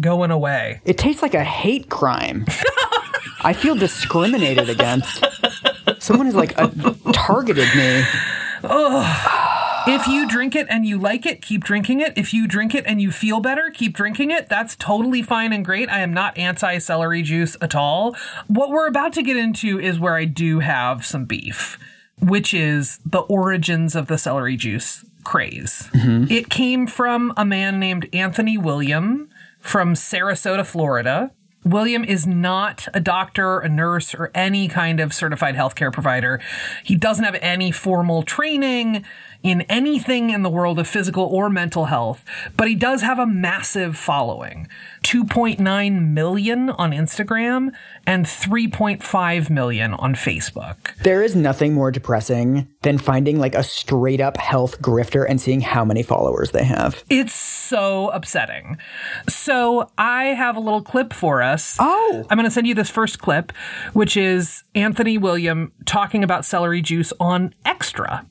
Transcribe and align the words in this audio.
going 0.00 0.30
away. 0.30 0.80
It 0.84 0.98
tastes 0.98 1.22
like 1.22 1.34
a 1.34 1.44
hate 1.44 1.88
crime. 1.88 2.46
I 3.42 3.52
feel 3.52 3.74
discriminated 3.74 4.68
against. 4.68 5.24
Someone 5.98 6.26
has 6.26 6.34
like 6.34 6.58
uh, 6.58 6.68
targeted 7.12 7.68
me. 7.74 8.04
If 9.86 10.06
you 10.06 10.28
drink 10.28 10.54
it 10.54 10.66
and 10.68 10.84
you 10.84 10.98
like 10.98 11.24
it, 11.24 11.40
keep 11.40 11.64
drinking 11.64 12.00
it. 12.00 12.12
If 12.16 12.34
you 12.34 12.46
drink 12.46 12.74
it 12.74 12.84
and 12.86 13.00
you 13.00 13.10
feel 13.10 13.40
better, 13.40 13.70
keep 13.72 13.94
drinking 13.94 14.30
it. 14.30 14.48
That's 14.48 14.76
totally 14.76 15.22
fine 15.22 15.52
and 15.52 15.64
great. 15.64 15.88
I 15.88 16.00
am 16.00 16.12
not 16.12 16.36
anti 16.36 16.78
celery 16.78 17.22
juice 17.22 17.56
at 17.60 17.74
all. 17.74 18.14
What 18.46 18.70
we're 18.70 18.86
about 18.86 19.14
to 19.14 19.22
get 19.22 19.36
into 19.36 19.80
is 19.80 19.98
where 19.98 20.16
I 20.16 20.26
do 20.26 20.60
have 20.60 21.04
some 21.04 21.24
beef, 21.24 21.78
which 22.20 22.52
is 22.52 23.00
the 23.06 23.20
origins 23.20 23.96
of 23.96 24.06
the 24.06 24.18
celery 24.18 24.56
juice 24.56 25.04
craze. 25.24 25.88
It 26.30 26.50
came 26.50 26.86
from 26.86 27.32
a 27.36 27.44
man 27.44 27.78
named 27.80 28.08
Anthony 28.12 28.58
William 28.58 29.30
from 29.60 29.94
Sarasota, 29.94 30.66
Florida. 30.66 31.30
William 31.64 32.04
is 32.04 32.26
not 32.26 32.88
a 32.94 33.00
doctor, 33.00 33.58
a 33.58 33.68
nurse, 33.68 34.14
or 34.14 34.30
any 34.34 34.66
kind 34.66 34.98
of 34.98 35.12
certified 35.12 35.54
healthcare 35.54 35.92
provider. 35.92 36.40
He 36.84 36.96
doesn't 36.96 37.24
have 37.24 37.36
any 37.42 37.70
formal 37.70 38.22
training 38.22 39.04
in 39.42 39.62
anything 39.62 40.30
in 40.30 40.42
the 40.42 40.50
world 40.50 40.78
of 40.78 40.86
physical 40.86 41.24
or 41.24 41.48
mental 41.48 41.86
health, 41.86 42.24
but 42.56 42.68
he 42.68 42.74
does 42.74 43.02
have 43.02 43.18
a 43.18 43.26
massive 43.26 43.96
following 43.96 44.68
2.9 45.02 46.08
million 46.08 46.70
on 46.70 46.90
Instagram 46.92 47.72
and 48.06 48.26
3.5 48.26 49.50
million 49.50 49.94
on 49.94 50.14
Facebook. 50.14 50.94
There 51.02 51.22
is 51.22 51.34
nothing 51.34 51.74
more 51.74 51.90
depressing 51.90 52.68
than 52.82 52.98
finding 52.98 53.38
like 53.38 53.54
a 53.54 53.62
straight 53.62 54.20
up 54.20 54.36
health 54.36 54.80
grifter 54.80 55.26
and 55.28 55.40
seeing 55.40 55.60
how 55.60 55.84
many 55.84 56.02
followers 56.02 56.50
they 56.50 56.64
have. 56.64 57.04
It's 57.08 57.32
so 57.32 58.10
upsetting. 58.10 58.78
So 59.28 59.90
I 59.96 60.26
have 60.26 60.56
a 60.56 60.60
little 60.60 60.82
clip 60.82 61.12
for 61.12 61.42
us. 61.42 61.76
Oh. 61.78 62.26
I'm 62.28 62.36
going 62.36 62.44
to 62.44 62.50
send 62.50 62.66
you 62.66 62.74
this 62.74 62.90
first 62.90 63.20
clip, 63.20 63.52
which 63.92 64.16
is 64.16 64.64
Anthony 64.74 65.18
William 65.18 65.72
talking 65.86 66.22
about 66.22 66.44
celery 66.44 66.82
juice 66.82 67.12
on 67.18 67.54
Extra. 67.64 68.26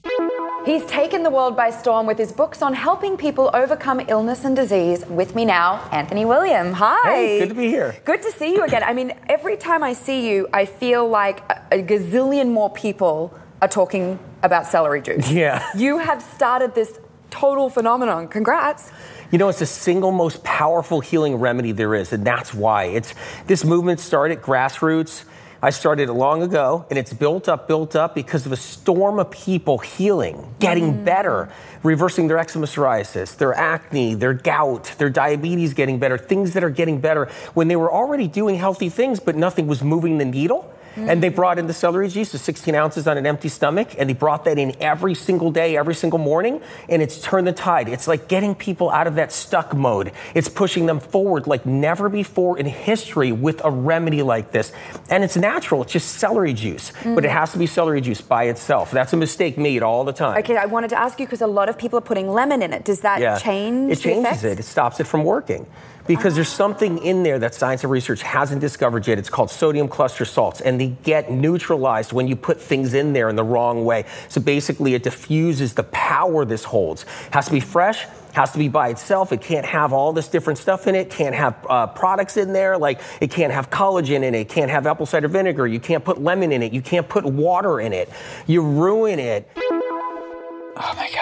He's 0.70 0.86
taken 0.86 1.23
the 1.23 1.31
world 1.31 1.56
by 1.56 1.72
storm 1.72 2.06
with 2.06 2.20
his 2.20 2.31
books 2.31 2.62
on 2.62 2.75
helping 2.75 3.17
people 3.17 3.50
overcome 3.56 4.02
illness 4.08 4.45
and 4.45 4.56
disease. 4.56 5.03
With 5.08 5.34
me 5.34 5.44
now, 5.44 5.89
Anthony 5.92 6.26
William. 6.26 6.73
Hi. 6.73 7.09
Hey, 7.09 7.39
good 7.39 7.50
to 7.50 7.56
be 7.56 7.70
here. 7.70 7.95
Good 8.06 8.22
to 8.22 8.31
see 8.31 8.53
you 8.53 8.61
again. 8.61 8.84
I 8.84 8.94
mean, 8.94 9.14
every 9.28 9.58
time 9.58 9.81
I 9.81 9.94
see 9.94 10.30
you, 10.30 10.48
I 10.53 10.66
feel 10.66 11.09
like 11.09 11.39
a, 11.50 11.80
a 11.80 11.81
gazillion 11.81 12.52
more 12.52 12.70
people 12.70 13.34
are 13.64 13.67
talking 13.67 14.20
about 14.44 14.67
celery 14.67 15.02
juice. 15.02 15.31
Yeah. 15.39 15.67
You 15.76 15.98
have 15.98 16.22
started 16.22 16.76
this 16.76 17.00
total 17.31 17.72
phenomenon. 17.72 18.28
Congrats. 18.28 18.92
You 19.31 19.39
know, 19.39 19.50
it's 19.50 19.58
the 19.58 19.66
single 19.66 20.11
most 20.11 20.44
powerful 20.44 21.00
healing 21.00 21.38
remedy 21.38 21.72
there 21.72 21.95
is, 21.95 22.14
and 22.14 22.23
that's 22.23 22.54
why. 22.54 22.83
It's 22.83 23.16
this 23.48 23.66
movement 23.66 24.02
started 24.02 24.39
grassroots. 24.39 25.23
I 25.61 25.71
started 25.71 26.07
it 26.07 26.13
long 26.13 26.41
ago, 26.41 26.85
and 26.89 26.97
it's 26.97 27.11
built 27.11 27.49
up, 27.49 27.67
built 27.67 27.93
up 27.93 28.15
because 28.15 28.45
of 28.45 28.53
a 28.53 28.57
storm 28.57 29.19
of 29.19 29.29
people 29.29 29.77
healing, 29.77 30.55
getting 30.59 30.93
mm-hmm. 30.93 31.03
better, 31.03 31.49
reversing 31.83 32.27
their 32.27 32.38
eczema 32.38 32.65
psoriasis, 32.65 33.35
their 33.35 33.53
acne, 33.53 34.13
their 34.13 34.33
gout, 34.33 34.93
their 34.97 35.09
diabetes 35.09 35.73
getting 35.73 35.99
better, 35.99 36.17
things 36.17 36.53
that 36.53 36.63
are 36.63 36.69
getting 36.69 37.02
better 37.02 37.25
when 37.55 37.67
they 37.67 37.75
were 37.75 37.91
already 37.91 38.27
doing 38.27 38.55
healthy 38.55 38.87
things, 38.87 39.19
but 39.19 39.35
nothing 39.35 39.67
was 39.67 39.83
moving 39.83 40.17
the 40.17 40.25
needle. 40.25 40.73
And 40.95 41.23
they 41.23 41.30
brought 41.30 41.59
in 41.59 41.68
the 41.68 41.73
celery 41.73 42.09
juice, 42.09 42.32
the 42.32 42.38
16 42.38 42.76
ounces 42.76 43.08
on 43.08 43.18
an 43.18 43.26
empty 43.26 43.50
stomach, 43.50 43.90
and 43.98 44.09
they 44.09 44.14
brought 44.14 44.45
that 44.45 44.58
in 44.58 44.76
every 44.82 45.16
single 45.16 45.52
day, 45.52 45.78
every 45.78 45.95
single 45.95 46.20
morning, 46.20 46.62
and 46.88 47.02
it's 47.02 47.22
turned 47.22 47.48
the 47.48 47.52
tide. 47.54 47.90
It's 47.90 48.08
like 48.08 48.28
getting 48.28 48.56
people 48.56 48.90
out 48.90 49.08
of 49.08 49.16
that 49.16 49.32
stuck 49.32 49.73
mode. 49.76 50.12
It's 50.36 50.50
pushing 50.50 50.86
them 50.86 51.00
forward 51.00 51.48
like 51.48 51.66
never 51.66 52.10
before 52.10 52.58
in 52.58 52.66
history 52.66 53.32
with 53.32 53.64
a 53.64 53.72
remedy 53.72 54.22
like 54.22 54.52
this. 54.52 54.72
And 55.10 55.23
it's 55.23 55.38
natural, 55.38 55.84
it's 55.84 55.94
just 55.94 56.16
celery 56.17 56.54
juice, 56.54 56.92
but 57.04 57.26
it 57.26 57.32
has 57.32 57.52
to 57.54 57.58
be 57.58 57.66
celery 57.67 58.02
juice 58.02 58.22
by 58.22 58.45
itself. 58.45 58.92
That's 58.92 59.14
a 59.14 59.17
mistake 59.17 59.58
made 59.58 59.83
all 59.83 60.04
the 60.04 60.14
time. 60.14 60.38
Okay, 60.39 60.58
I 60.58 60.66
wanted 60.66 60.89
to 60.92 60.99
ask 60.99 61.20
you 61.20 61.26
because 61.26 61.42
a 61.42 61.48
lot 61.48 61.70
of 61.70 61.78
people 61.78 61.98
are 61.99 62.02
putting 62.02 62.30
lemon 62.30 62.61
in 62.61 62.73
it. 62.73 62.86
Does 62.86 63.02
that 63.02 63.42
change 63.42 63.92
It 63.92 63.99
changes 63.99 64.26
effects? 64.26 64.44
it. 64.44 64.60
It 64.60 64.64
stops 64.64 64.99
it 64.99 65.08
from 65.08 65.23
working. 65.23 65.66
Because 66.08 66.33
there's 66.33 66.49
something 66.49 66.98
in 67.04 67.22
there 67.22 67.38
that 67.38 67.54
science 67.54 67.83
and 67.83 67.92
research 67.92 68.23
hasn't 68.23 68.61
discovered 68.61 69.05
yet. 69.05 69.20
It's 69.20 69.30
called 69.30 69.52
sodium 69.52 69.88
cluster 69.88 70.26
salts, 70.26 70.60
and 70.60 70.79
they 70.80 70.88
get 71.04 71.32
neutralized 71.32 72.14
when 72.14 72.28
you 72.28 72.36
put 72.36 72.60
things 72.60 72.94
in 72.94 73.14
there 73.14 73.30
in 73.30 73.36
the 73.36 73.44
wrong 73.44 73.86
way. 73.86 74.06
So 74.28 74.42
basically, 74.42 74.94
it 74.94 75.04
diffuses 75.04 75.73
the 75.73 75.84
power 75.84 76.45
this 76.45 76.64
holds. 76.64 77.06
Has 77.32 77.45
to 77.45 77.52
be 77.52 77.60
fresh, 77.60 78.06
has 78.34 78.52
to 78.52 78.58
be 78.58 78.67
by 78.67 78.90
itself. 78.90 79.32
It 79.32 79.42
can't 79.42 79.66
have 79.66 79.94
all 79.94 80.14
this 80.14 80.28
different 80.28 80.60
stuff 80.60 80.88
in 80.88 80.95
it. 80.95 81.10
Can't 81.10 81.36
have 81.36 81.66
uh, 81.70 81.88
products 81.88 82.38
in 82.38 82.54
there. 82.54 82.78
Like 82.78 83.02
it 83.22 83.32
can't 83.32 83.52
have 83.52 83.70
collagen 83.70 84.23
in 84.23 84.36
it. 84.36 84.42
It 84.42 84.50
can't 84.50 84.72
have 84.72 84.88
apple 84.88 85.06
cider 85.06 85.28
vinegar. 85.28 85.67
You 85.67 85.80
can't 85.80 86.04
put 86.04 86.22
lemon 86.22 86.52
in 86.52 86.64
it. 86.64 86.73
You 86.73 86.82
can't 86.82 87.08
put 87.08 87.26
water 87.26 87.80
in 87.80 87.94
it. 87.94 88.10
You 88.48 88.61
ruin 88.61 89.20
it. 89.20 89.50
Oh 89.58 90.94
my 90.96 91.10
god. 91.14 91.18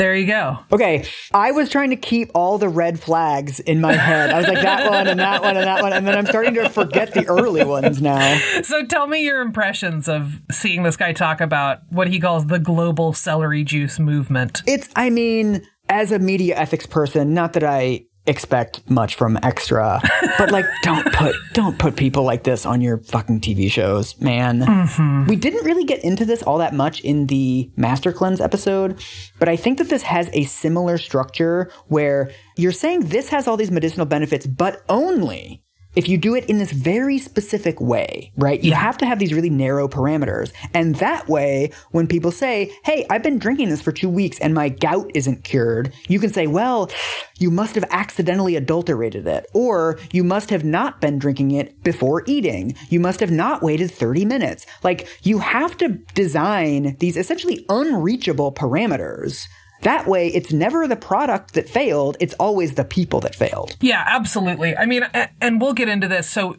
There 0.00 0.16
you 0.16 0.26
go. 0.26 0.58
Okay, 0.72 1.04
I 1.34 1.50
was 1.50 1.68
trying 1.68 1.90
to 1.90 1.96
keep 1.96 2.30
all 2.34 2.56
the 2.56 2.70
red 2.70 2.98
flags 2.98 3.60
in 3.60 3.82
my 3.82 3.92
head. 3.92 4.30
I 4.30 4.38
was 4.38 4.46
like 4.48 4.62
that 4.62 4.90
one 4.90 5.06
and 5.06 5.20
that 5.20 5.42
one 5.42 5.58
and 5.58 5.66
that 5.66 5.82
one, 5.82 5.92
and 5.92 6.06
then 6.06 6.16
I'm 6.16 6.24
starting 6.24 6.54
to 6.54 6.70
forget 6.70 7.12
the 7.12 7.26
early 7.26 7.64
ones 7.64 8.00
now. 8.00 8.38
So 8.62 8.86
tell 8.86 9.06
me 9.06 9.22
your 9.22 9.42
impressions 9.42 10.08
of 10.08 10.40
seeing 10.50 10.84
this 10.84 10.96
guy 10.96 11.12
talk 11.12 11.42
about 11.42 11.80
what 11.90 12.08
he 12.08 12.18
calls 12.18 12.46
the 12.46 12.58
global 12.58 13.12
celery 13.12 13.62
juice 13.62 13.98
movement. 13.98 14.62
It's, 14.66 14.88
I 14.96 15.10
mean, 15.10 15.66
as 15.90 16.12
a 16.12 16.18
media 16.18 16.56
ethics 16.56 16.86
person, 16.86 17.34
not 17.34 17.52
that 17.52 17.64
I 17.64 18.06
expect 18.26 18.88
much 18.88 19.14
from 19.14 19.38
extra, 19.42 20.00
but 20.38 20.50
like, 20.50 20.66
don't 20.82 21.12
put, 21.12 21.34
don't 21.52 21.78
put 21.78 21.96
people 21.96 22.22
like 22.22 22.44
this 22.44 22.66
on 22.66 22.80
your 22.80 22.98
fucking 22.98 23.40
TV 23.40 23.70
shows, 23.70 24.20
man. 24.20 24.60
Mm-hmm. 24.60 25.26
We 25.26 25.36
didn't 25.36 25.64
really 25.64 25.84
get 25.84 26.04
into 26.04 26.24
this 26.24 26.42
all 26.42 26.58
that 26.58 26.74
much 26.74 27.00
in 27.00 27.26
the 27.26 27.70
Master 27.76 28.12
Cleanse 28.12 28.40
episode, 28.40 29.02
but 29.38 29.48
I 29.48 29.56
think 29.56 29.78
that 29.78 29.88
this 29.88 30.02
has 30.02 30.30
a 30.32 30.44
similar 30.44 30.98
structure 30.98 31.70
where 31.88 32.30
you're 32.56 32.72
saying 32.72 33.06
this 33.06 33.30
has 33.30 33.48
all 33.48 33.56
these 33.56 33.70
medicinal 33.70 34.06
benefits, 34.06 34.46
but 34.46 34.82
only 34.88 35.62
if 35.96 36.08
you 36.08 36.16
do 36.16 36.34
it 36.34 36.44
in 36.46 36.58
this 36.58 36.72
very 36.72 37.18
specific 37.18 37.80
way, 37.80 38.32
right? 38.36 38.62
You 38.62 38.72
have 38.72 38.98
to 38.98 39.06
have 39.06 39.18
these 39.18 39.34
really 39.34 39.50
narrow 39.50 39.88
parameters. 39.88 40.52
And 40.72 40.94
that 40.96 41.28
way, 41.28 41.72
when 41.90 42.06
people 42.06 42.30
say, 42.30 42.72
Hey, 42.84 43.06
I've 43.10 43.22
been 43.22 43.38
drinking 43.38 43.70
this 43.70 43.82
for 43.82 43.92
two 43.92 44.08
weeks 44.08 44.38
and 44.38 44.54
my 44.54 44.68
gout 44.68 45.10
isn't 45.14 45.44
cured, 45.44 45.92
you 46.08 46.20
can 46.20 46.32
say, 46.32 46.46
well, 46.46 46.90
you 47.38 47.50
must 47.50 47.74
have 47.74 47.84
accidentally 47.90 48.56
adulterated 48.56 49.26
it. 49.26 49.46
Or 49.52 49.98
you 50.12 50.22
must 50.22 50.50
have 50.50 50.64
not 50.64 51.00
been 51.00 51.18
drinking 51.18 51.52
it 51.52 51.82
before 51.82 52.22
eating. 52.26 52.76
You 52.88 53.00
must 53.00 53.20
have 53.20 53.30
not 53.30 53.62
waited 53.62 53.90
30 53.90 54.24
minutes. 54.24 54.66
Like, 54.82 55.08
you 55.22 55.38
have 55.38 55.76
to 55.78 55.88
design 56.14 56.96
these 57.00 57.16
essentially 57.16 57.64
unreachable 57.68 58.52
parameters. 58.52 59.48
That 59.82 60.06
way, 60.06 60.28
it's 60.28 60.52
never 60.52 60.86
the 60.86 60.96
product 60.96 61.54
that 61.54 61.68
failed, 61.68 62.16
it's 62.20 62.34
always 62.34 62.74
the 62.74 62.84
people 62.84 63.20
that 63.20 63.34
failed. 63.34 63.76
Yeah, 63.80 64.04
absolutely. 64.06 64.76
I 64.76 64.86
mean, 64.86 65.04
and 65.40 65.60
we'll 65.60 65.72
get 65.72 65.88
into 65.88 66.06
this. 66.08 66.28
So 66.28 66.56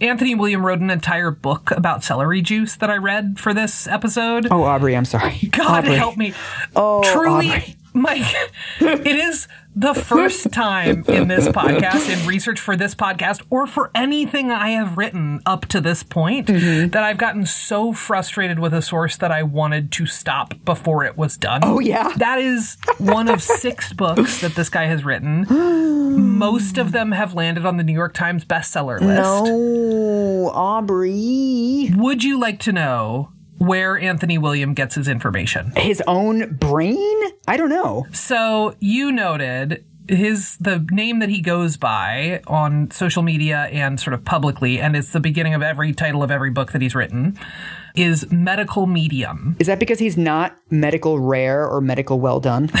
Anthony 0.00 0.34
William 0.34 0.64
wrote 0.64 0.80
an 0.80 0.90
entire 0.90 1.30
book 1.30 1.70
about 1.70 2.02
celery 2.02 2.42
juice 2.42 2.76
that 2.76 2.90
I 2.90 2.96
read 2.96 3.38
for 3.38 3.54
this 3.54 3.86
episode. 3.86 4.48
Oh, 4.50 4.64
Aubrey, 4.64 4.96
I'm 4.96 5.04
sorry. 5.04 5.38
God 5.50 5.84
Aubrey. 5.84 5.96
help 5.96 6.16
me. 6.16 6.34
Oh, 6.74 7.02
Truly, 7.12 7.48
Aubrey. 7.50 7.76
Mike, 7.94 8.34
it 8.80 9.06
is 9.06 9.46
the 9.74 9.94
first 9.94 10.52
time 10.52 11.04
in 11.08 11.28
this 11.28 11.48
podcast, 11.48 12.10
in 12.12 12.26
research 12.26 12.60
for 12.60 12.76
this 12.76 12.94
podcast, 12.94 13.42
or 13.50 13.66
for 13.66 13.90
anything 13.94 14.50
I 14.50 14.70
have 14.70 14.96
written 14.98 15.40
up 15.46 15.66
to 15.66 15.80
this 15.80 16.02
point, 16.02 16.48
Mm-hmm. 16.48 16.88
that 16.90 17.02
I've 17.04 17.18
gotten 17.18 17.46
so 17.46 17.92
frustrated 17.92 18.58
with 18.58 18.74
a 18.74 18.82
source 18.82 19.16
that 19.16 19.30
I 19.32 19.42
wanted 19.42 19.90
to 19.92 20.06
stop 20.06 20.54
before 20.64 21.04
it 21.04 21.16
was 21.16 21.36
done. 21.36 21.60
Oh, 21.64 21.78
yeah? 21.80 22.12
That 22.16 22.38
is 22.38 22.76
one 22.98 23.28
of 23.28 23.42
six 23.42 23.92
books 23.92 24.40
that 24.42 24.54
this 24.54 24.68
guy 24.68 24.84
has 24.86 25.04
written. 25.04 25.46
Most 26.38 26.76
of 26.78 26.92
them 26.92 27.12
have 27.12 27.34
landed 27.34 27.64
on 27.64 27.76
the 27.78 27.84
New 27.84 27.92
York 27.94 28.12
Times 28.14 28.44
bestseller 28.44 29.00
list. 29.00 29.44
No, 29.44 30.50
Aubrey. 30.52 31.90
Would 31.96 32.22
you 32.24 32.38
like 32.38 32.58
to 32.60 32.72
know 32.72 33.30
where 33.62 33.96
Anthony 33.96 34.38
William 34.38 34.74
gets 34.74 34.96
his 34.96 35.06
information? 35.06 35.72
His 35.76 36.02
own 36.06 36.56
brain? 36.56 37.22
I 37.46 37.56
don't 37.56 37.68
know. 37.68 38.06
So 38.12 38.74
you 38.80 39.12
noted 39.12 39.84
his 40.08 40.56
the 40.58 40.84
name 40.90 41.20
that 41.20 41.28
he 41.28 41.40
goes 41.40 41.76
by 41.76 42.42
on 42.48 42.90
social 42.90 43.22
media 43.22 43.68
and 43.72 44.00
sort 44.00 44.14
of 44.14 44.24
publicly, 44.24 44.80
and 44.80 44.96
it's 44.96 45.12
the 45.12 45.20
beginning 45.20 45.54
of 45.54 45.62
every 45.62 45.92
title 45.92 46.24
of 46.24 46.30
every 46.30 46.50
book 46.50 46.72
that 46.72 46.82
he's 46.82 46.94
written, 46.94 47.38
is 47.94 48.30
medical 48.32 48.86
medium. 48.86 49.56
Is 49.60 49.68
that 49.68 49.78
because 49.78 50.00
he's 50.00 50.16
not 50.16 50.56
medical 50.70 51.20
rare 51.20 51.66
or 51.66 51.80
medical 51.80 52.18
well 52.18 52.40
done? 52.40 52.68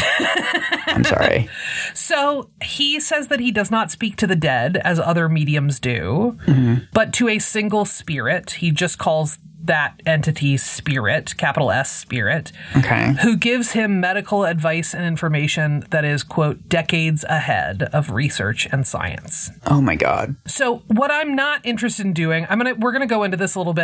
I'm 0.86 1.04
sorry. 1.04 1.48
So 1.94 2.50
he 2.62 2.98
says 2.98 3.28
that 3.28 3.40
he 3.40 3.50
does 3.50 3.70
not 3.70 3.90
speak 3.90 4.16
to 4.16 4.26
the 4.26 4.36
dead 4.36 4.78
as 4.78 4.98
other 4.98 5.28
mediums 5.28 5.78
do, 5.78 6.36
mm-hmm. 6.44 6.84
but 6.92 7.12
to 7.14 7.28
a 7.28 7.38
single 7.38 7.84
spirit. 7.84 8.52
He 8.52 8.72
just 8.72 8.98
calls 8.98 9.38
that 9.64 10.00
entity's 10.06 10.62
spirit, 10.62 11.36
capital 11.36 11.70
S 11.70 11.90
spirit, 11.92 12.52
Okay. 12.76 13.14
who 13.22 13.36
gives 13.36 13.72
him 13.72 14.00
medical 14.00 14.44
advice 14.44 14.94
and 14.94 15.04
information 15.04 15.84
that 15.90 16.04
is, 16.04 16.22
quote, 16.22 16.68
decades 16.68 17.24
ahead 17.28 17.84
of 17.92 18.10
research 18.10 18.66
and 18.72 18.86
science. 18.86 19.50
Oh 19.66 19.80
my 19.80 19.94
God. 19.94 20.36
So 20.46 20.78
what 20.88 21.10
I'm 21.10 21.34
not 21.34 21.60
interested 21.64 22.06
in 22.06 22.12
doing, 22.12 22.46
I'm 22.50 22.58
gonna 22.58 22.74
we're 22.74 22.92
gonna 22.92 23.06
go 23.06 23.22
into 23.22 23.36
this 23.36 23.54
a 23.54 23.58
little 23.58 23.72
bit. 23.74 23.80